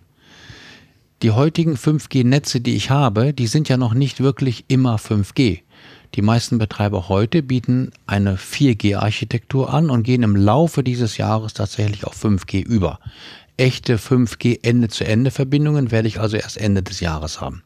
[1.21, 5.61] Die heutigen 5G-Netze, die ich habe, die sind ja noch nicht wirklich immer 5G.
[6.13, 12.05] Die meisten Betreiber heute bieten eine 4G-Architektur an und gehen im Laufe dieses Jahres tatsächlich
[12.05, 12.99] auf 5G über.
[13.57, 17.63] Echte 5G Ende-zu-Ende-Verbindungen werde ich also erst Ende des Jahres haben.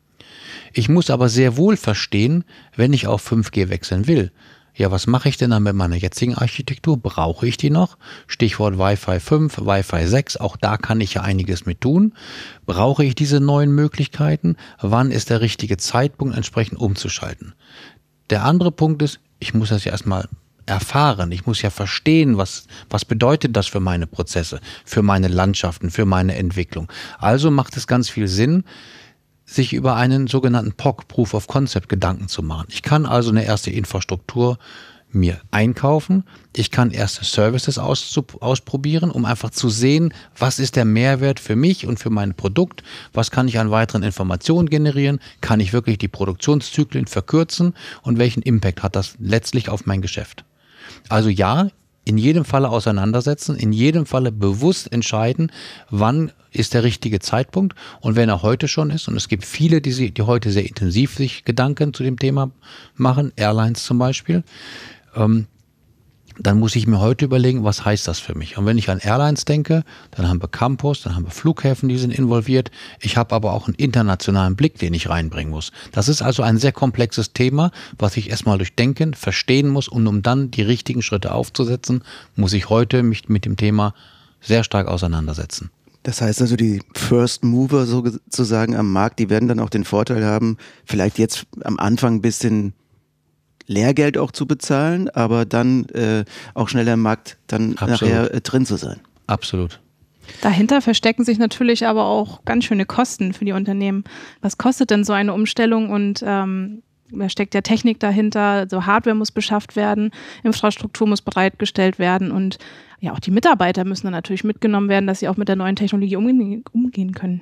[0.73, 2.43] Ich muss aber sehr wohl verstehen,
[2.75, 4.31] wenn ich auf 5G wechseln will.
[4.79, 6.95] Ja, was mache ich denn dann mit meiner jetzigen Architektur?
[6.95, 7.97] Brauche ich die noch?
[8.27, 12.13] Stichwort Wi-Fi 5, Wi-Fi 6, auch da kann ich ja einiges mit tun.
[12.65, 14.55] Brauche ich diese neuen Möglichkeiten?
[14.79, 17.55] Wann ist der richtige Zeitpunkt, entsprechend umzuschalten?
[18.29, 20.29] Der andere Punkt ist, ich muss das ja erstmal
[20.65, 21.33] erfahren.
[21.33, 26.05] Ich muss ja verstehen, was, was bedeutet das für meine Prozesse, für meine Landschaften, für
[26.05, 26.89] meine Entwicklung.
[27.17, 28.63] Also macht es ganz viel Sinn,
[29.49, 32.67] sich über einen sogenannten POC, Proof of Concept, Gedanken zu machen.
[32.69, 34.59] Ich kann also eine erste Infrastruktur
[35.11, 36.23] mir einkaufen.
[36.55, 41.55] Ich kann erste Services aus, ausprobieren, um einfach zu sehen, was ist der Mehrwert für
[41.55, 45.97] mich und für mein Produkt, was kann ich an weiteren Informationen generieren, kann ich wirklich
[45.97, 50.45] die Produktionszyklen verkürzen und welchen Impact hat das letztlich auf mein Geschäft.
[51.09, 51.69] Also ja,
[52.09, 55.51] in jedem Falle auseinandersetzen, in jedem Falle bewusst entscheiden,
[55.91, 57.75] wann ist der richtige Zeitpunkt.
[58.01, 60.65] Und wenn er heute schon ist, und es gibt viele, die, sie, die heute sehr
[60.65, 62.49] intensiv sich Gedanken zu dem Thema
[62.95, 64.43] machen, Airlines zum Beispiel,
[65.15, 65.45] ähm,
[66.39, 68.57] dann muss ich mir heute überlegen, was heißt das für mich?
[68.57, 71.97] Und wenn ich an Airlines denke, dann haben wir Campus, dann haben wir Flughäfen, die
[71.97, 72.71] sind involviert.
[73.01, 75.71] Ich habe aber auch einen internationalen Blick, den ich reinbringen muss.
[75.91, 80.21] Das ist also ein sehr komplexes Thema, was ich erstmal durchdenken, verstehen muss und um
[80.21, 82.03] dann die richtigen Schritte aufzusetzen,
[82.35, 83.93] muss ich heute mich mit dem Thema
[84.41, 85.69] sehr stark auseinandersetzen.
[86.03, 90.23] Das heißt also, die First Mover sozusagen am Markt, die werden dann auch den Vorteil
[90.23, 92.73] haben, vielleicht jetzt am Anfang ein bisschen
[93.69, 98.01] Lehrgeld auch zu bezahlen, aber dann äh, auch schneller im Markt dann Absolut.
[98.01, 98.99] nachher äh, drin zu sein.
[99.27, 99.79] Absolut.
[100.41, 104.03] Dahinter verstecken sich natürlich aber auch ganz schöne Kosten für die Unternehmen.
[104.41, 109.15] Was kostet denn so eine Umstellung und ähm, da steckt ja Technik dahinter, so Hardware
[109.15, 110.11] muss beschafft werden,
[110.43, 112.57] Infrastruktur muss bereitgestellt werden und
[113.01, 115.75] ja, auch die Mitarbeiter müssen dann natürlich mitgenommen werden, dass sie auch mit der neuen
[115.75, 117.41] Technologie umgehen, umgehen können.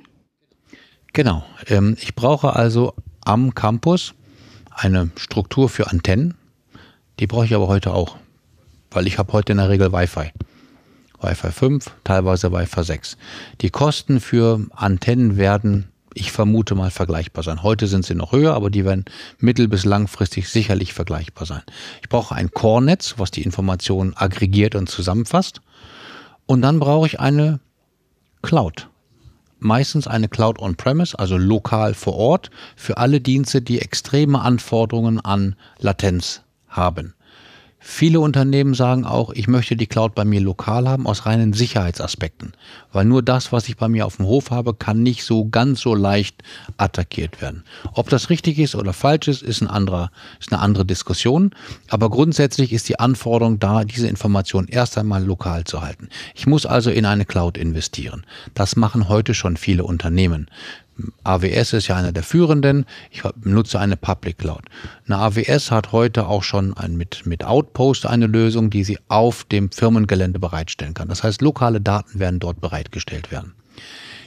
[1.12, 1.44] Genau.
[1.66, 4.14] Ähm, ich brauche also am Campus
[4.78, 6.34] eine Struktur für Antennen.
[7.18, 8.16] Die brauche ich aber heute auch,
[8.90, 10.32] weil ich habe heute in der Regel Wi-Fi.
[11.20, 13.16] Wi-Fi 5, teilweise Wi-Fi 6.
[13.60, 17.62] Die Kosten für Antennen werden, ich vermute mal, vergleichbar sein.
[17.64, 19.04] Heute sind sie noch höher, aber die werden
[19.38, 21.62] mittel- bis langfristig sicherlich vergleichbar sein.
[22.02, 25.60] Ich brauche ein Core-Netz, was die Informationen aggregiert und zusammenfasst.
[26.46, 27.58] Und dann brauche ich eine
[28.42, 28.88] Cloud
[29.58, 35.56] meistens eine Cloud on-premise, also lokal vor Ort, für alle Dienste, die extreme Anforderungen an
[35.78, 37.14] Latenz haben.
[37.80, 42.52] Viele Unternehmen sagen auch, ich möchte die Cloud bei mir lokal haben aus reinen Sicherheitsaspekten,
[42.92, 45.80] weil nur das, was ich bei mir auf dem Hof habe, kann nicht so ganz
[45.80, 46.42] so leicht
[46.76, 47.62] attackiert werden.
[47.92, 50.10] Ob das richtig ist oder falsch ist, ist, ein anderer,
[50.40, 51.52] ist eine andere Diskussion,
[51.88, 56.08] aber grundsätzlich ist die Anforderung da, diese Information erst einmal lokal zu halten.
[56.34, 58.26] Ich muss also in eine Cloud investieren.
[58.54, 60.48] Das machen heute schon viele Unternehmen.
[61.24, 62.86] AWS ist ja einer der führenden.
[63.10, 64.62] Ich nutze eine Public Cloud.
[65.06, 69.44] Eine AWS hat heute auch schon ein, mit, mit Outpost eine Lösung, die sie auf
[69.44, 71.08] dem Firmengelände bereitstellen kann.
[71.08, 73.54] Das heißt, lokale Daten werden dort bereitgestellt werden.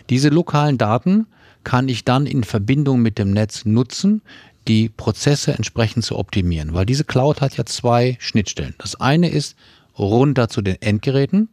[0.10, 1.28] Diese lokalen Daten
[1.64, 4.22] kann ich dann in Verbindung mit dem Netz nutzen,
[4.68, 6.74] die Prozesse entsprechend zu optimieren.
[6.74, 8.76] Weil diese Cloud hat ja zwei Schnittstellen.
[8.78, 9.56] Das eine ist
[9.98, 11.50] runter zu den Endgeräten.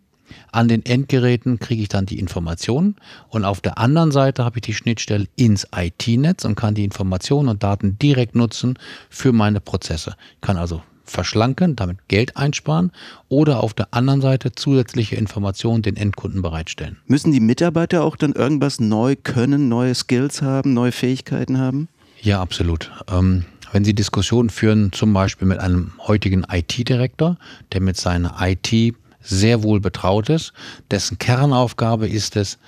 [0.53, 2.97] An den Endgeräten kriege ich dann die Informationen
[3.29, 7.49] und auf der anderen Seite habe ich die Schnittstelle ins IT-Netz und kann die Informationen
[7.49, 8.79] und Daten direkt nutzen
[9.11, 10.17] für meine Prozesse.
[10.35, 12.93] Ich kann also verschlanken, damit Geld einsparen
[13.29, 16.99] oder auf der anderen Seite zusätzliche Informationen den Endkunden bereitstellen.
[17.07, 21.89] Müssen die Mitarbeiter auch dann irgendwas neu können, neue Skills haben, neue Fähigkeiten haben?
[22.21, 22.91] Ja, absolut.
[23.11, 27.37] Ähm, wenn Sie Diskussionen führen, zum Beispiel mit einem heutigen IT-Direktor,
[27.73, 28.95] der mit seiner IT
[29.29, 30.53] sehr wohl betraut ist,
[30.91, 32.59] dessen Kernaufgabe ist es,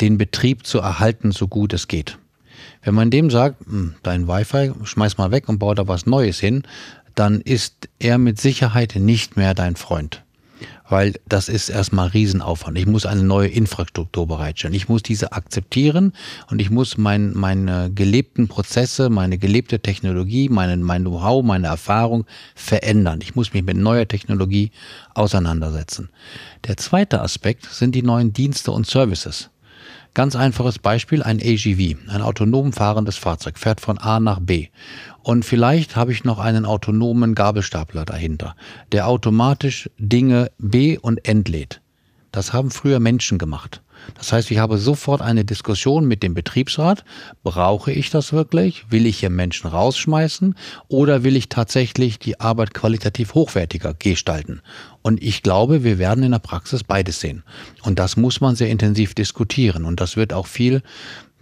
[0.00, 2.18] den Betrieb zu erhalten, so gut es geht.
[2.82, 6.40] Wenn man dem sagt, hm, dein Wi-Fi, schmeiß mal weg und bau da was Neues
[6.40, 6.64] hin,
[7.14, 10.22] dann ist er mit Sicherheit nicht mehr dein Freund
[10.92, 12.76] weil das ist erstmal Riesenaufwand.
[12.76, 14.74] Ich muss eine neue Infrastruktur bereitstellen.
[14.74, 16.12] Ich muss diese akzeptieren
[16.50, 22.26] und ich muss mein, meine gelebten Prozesse, meine gelebte Technologie, meine, mein Know-how, meine Erfahrung
[22.54, 23.20] verändern.
[23.22, 24.70] Ich muss mich mit neuer Technologie
[25.14, 26.10] auseinandersetzen.
[26.66, 29.48] Der zweite Aspekt sind die neuen Dienste und Services.
[30.12, 34.68] Ganz einfaches Beispiel, ein AGV, ein autonom fahrendes Fahrzeug, fährt von A nach B.
[35.22, 38.56] Und vielleicht habe ich noch einen autonomen Gabelstapler dahinter,
[38.90, 41.80] der automatisch Dinge B und entlädt.
[42.32, 43.82] Das haben früher Menschen gemacht.
[44.14, 47.04] Das heißt, ich habe sofort eine Diskussion mit dem Betriebsrat.
[47.42, 48.90] Brauche ich das wirklich?
[48.90, 50.56] Will ich hier Menschen rausschmeißen?
[50.88, 54.60] Oder will ich tatsächlich die Arbeit qualitativ hochwertiger gestalten?
[55.02, 57.44] Und ich glaube, wir werden in der Praxis beides sehen.
[57.82, 59.84] Und das muss man sehr intensiv diskutieren.
[59.84, 60.82] Und das wird auch viel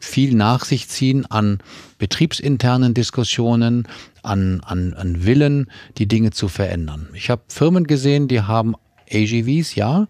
[0.00, 1.58] viel nach sich ziehen an
[1.98, 3.86] betriebsinternen Diskussionen,
[4.22, 7.08] an, an, an Willen, die Dinge zu verändern.
[7.14, 8.74] Ich habe Firmen gesehen, die haben
[9.12, 10.08] AGVs, ja,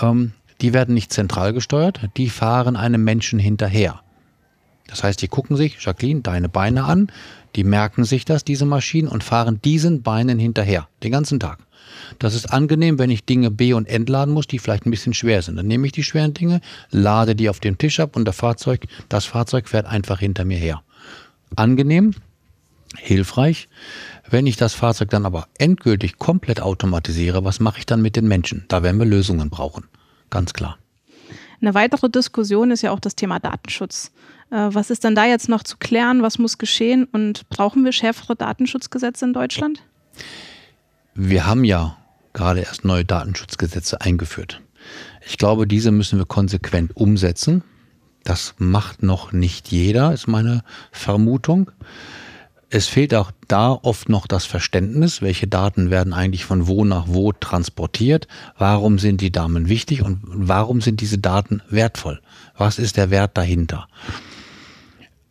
[0.00, 4.00] ähm, die werden nicht zentral gesteuert, die fahren einem Menschen hinterher.
[4.88, 7.10] Das heißt, die gucken sich, Jacqueline, deine Beine an,
[7.56, 11.58] die merken sich das, diese Maschinen, und fahren diesen Beinen hinterher, den ganzen Tag.
[12.18, 15.42] Das ist angenehm, wenn ich Dinge B- und entladen muss, die vielleicht ein bisschen schwer
[15.42, 15.56] sind.
[15.56, 16.60] Dann nehme ich die schweren Dinge,
[16.90, 20.58] lade die auf dem Tisch ab und der Fahrzeug, das Fahrzeug fährt einfach hinter mir
[20.58, 20.82] her.
[21.56, 22.14] Angenehm,
[22.96, 23.68] hilfreich.
[24.28, 28.28] Wenn ich das Fahrzeug dann aber endgültig komplett automatisiere, was mache ich dann mit den
[28.28, 28.64] Menschen?
[28.68, 29.84] Da werden wir Lösungen brauchen.
[30.30, 30.78] Ganz klar.
[31.60, 34.12] Eine weitere Diskussion ist ja auch das Thema Datenschutz.
[34.50, 36.22] Äh, was ist denn da jetzt noch zu klären?
[36.22, 37.04] Was muss geschehen?
[37.04, 39.82] Und brauchen wir schärfere Datenschutzgesetze in Deutschland?
[41.14, 41.96] Wir haben ja
[42.32, 44.60] gerade erst neue Datenschutzgesetze eingeführt.
[45.26, 47.62] Ich glaube, diese müssen wir konsequent umsetzen.
[48.22, 51.70] Das macht noch nicht jeder, ist meine Vermutung.
[52.72, 57.06] Es fehlt auch da oft noch das Verständnis, welche Daten werden eigentlich von wo nach
[57.08, 62.20] wo transportiert, warum sind die Daten wichtig und warum sind diese Daten wertvoll,
[62.56, 63.88] was ist der Wert dahinter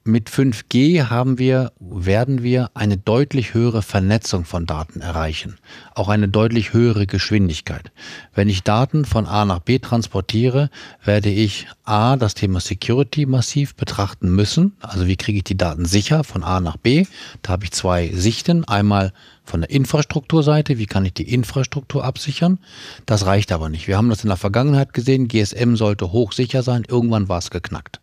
[0.09, 5.57] mit 5G haben wir, werden wir eine deutlich höhere Vernetzung von Daten erreichen.
[5.93, 7.91] Auch eine deutlich höhere Geschwindigkeit.
[8.33, 10.69] Wenn ich Daten von A nach B transportiere,
[11.03, 14.75] werde ich A, das Thema Security massiv betrachten müssen.
[14.81, 17.05] Also wie kriege ich die Daten sicher von A nach B?
[17.41, 18.63] Da habe ich zwei Sichten.
[18.65, 22.59] Einmal von der Infrastrukturseite, wie kann ich die Infrastruktur absichern?
[23.05, 23.87] Das reicht aber nicht.
[23.87, 25.27] Wir haben das in der Vergangenheit gesehen.
[25.27, 26.83] GSM sollte hochsicher sein.
[26.87, 27.99] Irgendwann war es geknackt.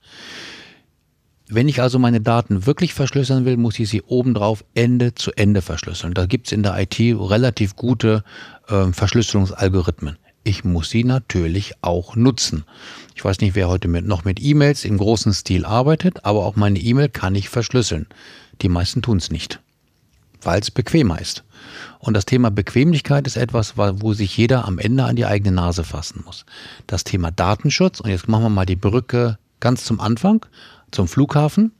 [1.48, 5.62] Wenn ich also meine Daten wirklich verschlüsseln will, muss ich sie obendrauf Ende zu Ende
[5.62, 6.12] verschlüsseln.
[6.12, 8.24] Da gibt es in der IT relativ gute
[8.68, 10.18] äh, Verschlüsselungsalgorithmen.
[10.42, 12.64] Ich muss sie natürlich auch nutzen.
[13.14, 16.56] Ich weiß nicht, wer heute mit, noch mit E-Mails im großen Stil arbeitet, aber auch
[16.56, 18.06] meine E-Mail kann ich verschlüsseln.
[18.62, 19.60] Die meisten tun es nicht,
[20.42, 21.44] weil es bequemer ist.
[22.00, 25.84] Und das Thema Bequemlichkeit ist etwas, wo sich jeder am Ende an die eigene Nase
[25.84, 26.44] fassen muss.
[26.86, 30.44] Das Thema Datenschutz, und jetzt machen wir mal die Brücke ganz zum Anfang
[30.90, 31.72] zum Flughafen.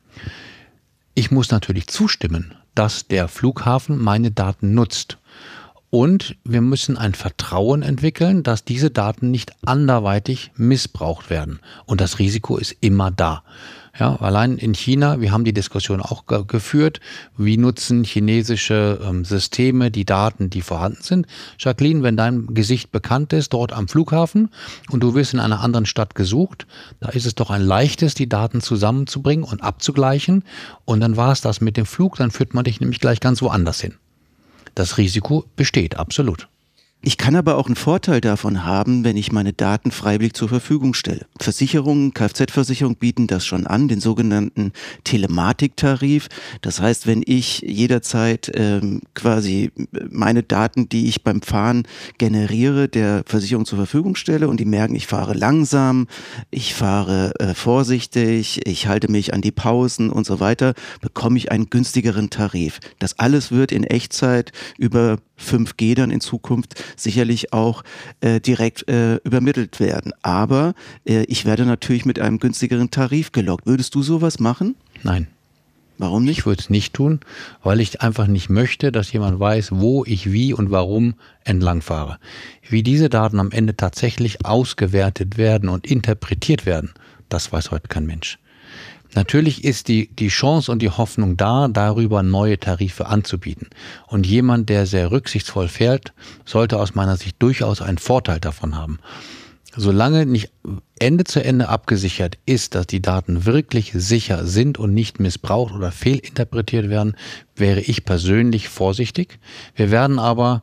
[1.14, 5.18] Ich muss natürlich zustimmen, dass der Flughafen meine Daten nutzt.
[5.90, 11.60] Und wir müssen ein Vertrauen entwickeln, dass diese Daten nicht anderweitig missbraucht werden.
[11.84, 13.42] Und das Risiko ist immer da.
[13.98, 17.00] Ja, allein in China, wir haben die Diskussion auch ge geführt,
[17.38, 21.26] wie nutzen chinesische ähm, Systeme die Daten, die vorhanden sind.
[21.58, 24.50] Jacqueline, wenn dein Gesicht bekannt ist, dort am Flughafen
[24.90, 26.66] und du wirst in einer anderen Stadt gesucht,
[27.00, 30.44] da ist es doch ein leichtes, die Daten zusammenzubringen und abzugleichen.
[30.84, 33.40] Und dann war es das mit dem Flug, dann führt man dich nämlich gleich ganz
[33.40, 33.94] woanders hin.
[34.76, 36.48] Das Risiko besteht, absolut.
[37.02, 40.92] Ich kann aber auch einen Vorteil davon haben, wenn ich meine Daten freiwillig zur Verfügung
[40.92, 41.26] stelle.
[41.38, 44.72] Versicherungen, Kfz-Versicherung bieten das schon an, den sogenannten
[45.04, 46.26] Telematiktarif.
[46.62, 49.70] Das heißt, wenn ich jederzeit ähm, quasi
[50.10, 51.86] meine Daten, die ich beim Fahren
[52.18, 56.08] generiere, der Versicherung zur Verfügung stelle und die merken, ich fahre langsam,
[56.50, 61.52] ich fahre äh, vorsichtig, ich halte mich an die Pausen und so weiter, bekomme ich
[61.52, 62.80] einen günstigeren Tarif.
[62.98, 67.82] Das alles wird in Echtzeit über 5G dann in Zukunft sicherlich auch
[68.20, 70.12] äh, direkt äh, übermittelt werden.
[70.22, 70.74] Aber
[71.06, 73.66] äh, ich werde natürlich mit einem günstigeren Tarif gelockt.
[73.66, 74.76] Würdest du sowas machen?
[75.02, 75.28] Nein.
[75.98, 76.40] Warum nicht?
[76.40, 77.20] Ich würde es nicht tun,
[77.62, 82.18] weil ich einfach nicht möchte, dass jemand weiß, wo ich wie und warum entlang fahre.
[82.68, 86.92] Wie diese Daten am Ende tatsächlich ausgewertet werden und interpretiert werden,
[87.30, 88.38] das weiß heute kein Mensch.
[89.16, 93.68] Natürlich ist die, die Chance und die Hoffnung da, darüber neue Tarife anzubieten.
[94.06, 96.12] Und jemand, der sehr rücksichtsvoll fährt,
[96.44, 98.98] sollte aus meiner Sicht durchaus einen Vorteil davon haben.
[99.74, 100.50] Solange nicht
[100.98, 105.92] Ende zu Ende abgesichert ist, dass die Daten wirklich sicher sind und nicht missbraucht oder
[105.92, 107.16] fehlinterpretiert werden,
[107.54, 109.38] wäre ich persönlich vorsichtig.
[109.74, 110.62] Wir werden aber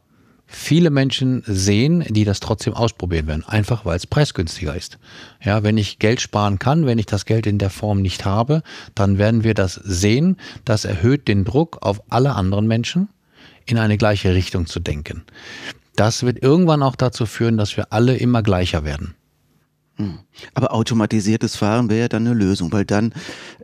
[0.56, 5.00] viele Menschen sehen, die das trotzdem ausprobieren werden, einfach weil es preisgünstiger ist.
[5.44, 8.63] Ja, wenn ich Geld sparen kann, wenn ich das Geld in der Form nicht habe,
[8.96, 10.38] dann werden wir das sehen.
[10.66, 13.10] Das erhöht den Druck auf alle anderen Menschen,
[13.66, 15.24] in eine gleiche Richtung zu denken.
[15.96, 19.16] Das wird irgendwann auch dazu führen, dass wir alle immer gleicher werden.
[19.98, 20.20] Hm.
[20.56, 23.14] Aber automatisiertes Fahren wäre ja dann eine Lösung, weil dann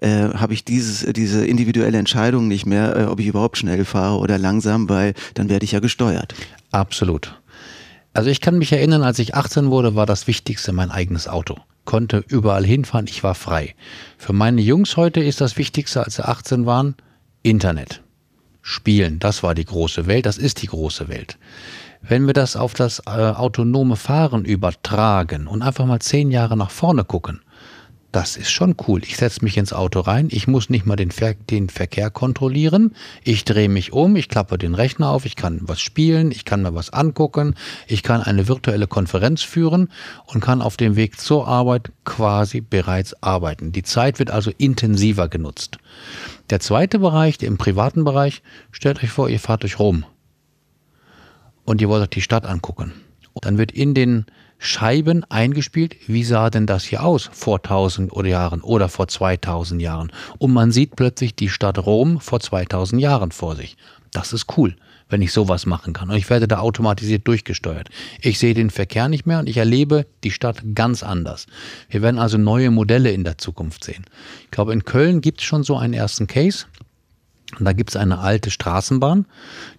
[0.01, 4.19] äh, habe ich dieses, diese individuelle Entscheidung nicht mehr, äh, ob ich überhaupt schnell fahre
[4.19, 6.35] oder langsam, weil dann werde ich ja gesteuert.
[6.71, 7.39] Absolut.
[8.13, 11.57] Also ich kann mich erinnern, als ich 18 wurde, war das Wichtigste mein eigenes Auto.
[11.85, 13.73] konnte überall hinfahren, ich war frei.
[14.17, 16.95] Für meine Jungs heute ist das Wichtigste, als sie 18 waren,
[17.41, 18.03] Internet.
[18.61, 21.39] Spielen, das war die große Welt, das ist die große Welt.
[22.01, 26.71] Wenn wir das auf das äh, autonome Fahren übertragen und einfach mal zehn Jahre nach
[26.71, 27.41] vorne gucken,
[28.11, 29.03] das ist schon cool.
[29.03, 32.95] Ich setze mich ins Auto rein, ich muss nicht mal den, Ver den Verkehr kontrollieren,
[33.23, 36.63] ich drehe mich um, ich klappe den Rechner auf, ich kann was spielen, ich kann
[36.63, 37.53] mir was angucken,
[37.85, 39.89] ich kann eine virtuelle Konferenz führen
[40.25, 43.71] und kann auf dem Weg zur Arbeit quasi bereits arbeiten.
[43.71, 45.77] Die Zeit wird also intensiver genutzt.
[46.49, 48.41] Der zweite Bereich, im privaten Bereich,
[48.71, 50.05] stellt euch vor, ihr fahrt durch Rom
[51.69, 52.93] und ihr wollt euch die Stadt angucken.
[53.41, 54.25] Dann wird in den
[54.57, 60.11] Scheiben eingespielt, wie sah denn das hier aus vor 1000 Jahren oder vor 2000 Jahren.
[60.39, 63.77] Und man sieht plötzlich die Stadt Rom vor 2000 Jahren vor sich.
[64.11, 64.75] Das ist cool,
[65.09, 66.09] wenn ich sowas machen kann.
[66.09, 67.89] Und ich werde da automatisiert durchgesteuert.
[68.19, 71.45] Ich sehe den Verkehr nicht mehr und ich erlebe die Stadt ganz anders.
[71.87, 74.05] Wir werden also neue Modelle in der Zukunft sehen.
[74.43, 76.65] Ich glaube, in Köln gibt es schon so einen ersten Case.
[77.57, 79.25] Und da gibt es eine alte Straßenbahn,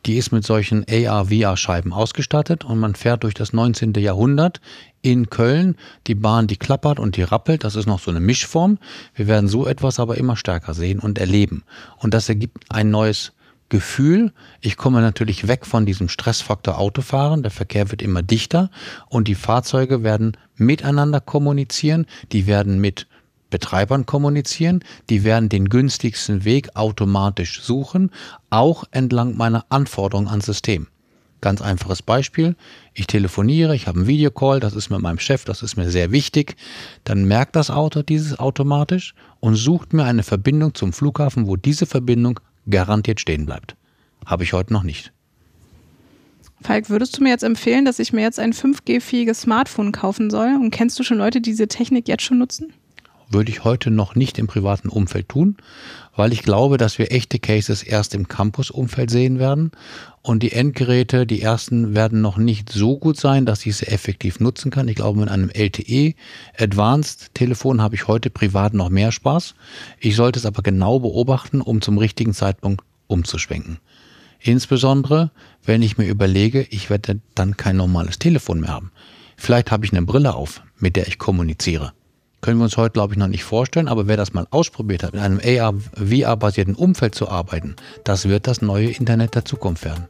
[0.05, 3.95] die ist mit solchen AR-VR-Scheiben ausgestattet und man fährt durch das 19.
[3.95, 4.61] Jahrhundert
[5.03, 5.77] in Köln.
[6.07, 8.79] Die Bahn, die klappert und die rappelt, das ist noch so eine Mischform.
[9.15, 11.63] Wir werden so etwas aber immer stärker sehen und erleben.
[11.99, 13.33] Und das ergibt ein neues
[13.69, 14.33] Gefühl.
[14.61, 17.43] Ich komme natürlich weg von diesem Stressfaktor Autofahren.
[17.43, 18.71] Der Verkehr wird immer dichter
[19.09, 22.07] und die Fahrzeuge werden miteinander kommunizieren.
[22.33, 23.07] Die werden mit
[23.51, 24.83] Betreibern kommunizieren.
[25.11, 28.11] Die werden den günstigsten Weg automatisch suchen,
[28.49, 30.87] auch entlang meiner Anforderungen ans System.
[31.41, 32.55] Ganz einfaches Beispiel.
[32.93, 36.13] Ich telefoniere, ich habe einen Videocall, das ist mit meinem Chef, das ist mir sehr
[36.13, 36.57] wichtig.
[37.05, 41.87] Dann merkt das Auto dieses automatisch und sucht mir eine Verbindung zum Flughafen, wo diese
[41.87, 43.75] Verbindung garantiert stehen bleibt.
[44.27, 45.13] Habe ich heute noch nicht.
[46.63, 50.57] Falk, würdest du mir jetzt empfehlen, dass ich mir jetzt ein 5G-fähiges Smartphone kaufen soll?
[50.61, 52.75] Und kennst du schon Leute, die diese Technik jetzt schon nutzen?
[53.31, 55.57] Würde ich heute noch nicht im privaten Umfeld tun,
[56.15, 59.71] weil ich glaube, dass wir echte Cases erst im Campus-Umfeld sehen werden.
[60.23, 64.41] Und die Endgeräte, die ersten, werden noch nicht so gut sein, dass ich sie effektiv
[64.41, 64.89] nutzen kann.
[64.89, 66.15] Ich glaube, mit einem LTE
[66.59, 69.55] Advanced Telefon habe ich heute privat noch mehr Spaß.
[69.99, 73.79] Ich sollte es aber genau beobachten, um zum richtigen Zeitpunkt umzuschwenken.
[74.41, 75.31] Insbesondere,
[75.65, 78.91] wenn ich mir überlege, ich werde dann kein normales Telefon mehr haben.
[79.37, 81.93] Vielleicht habe ich eine Brille auf, mit der ich kommuniziere.
[82.41, 85.15] Können wir uns heute, glaube ich, noch nicht vorstellen, aber wer das mal ausprobiert hat,
[85.15, 90.07] in einem AR-VR-basierten Umfeld zu arbeiten, das wird das neue Internet der Zukunft werden.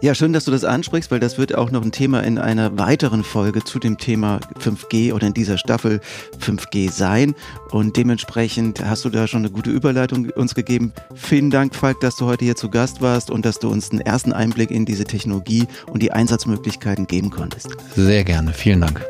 [0.00, 2.78] Ja, schön, dass du das ansprichst, weil das wird auch noch ein Thema in einer
[2.78, 6.00] weiteren Folge zu dem Thema 5G oder in dieser Staffel
[6.40, 7.34] 5G sein.
[7.72, 10.92] Und dementsprechend hast du da schon eine gute Überleitung uns gegeben.
[11.16, 14.00] Vielen Dank, Falk, dass du heute hier zu Gast warst und dass du uns einen
[14.00, 17.70] ersten Einblick in diese Technologie und die Einsatzmöglichkeiten geben konntest.
[17.96, 18.52] Sehr gerne.
[18.52, 19.04] Vielen Dank.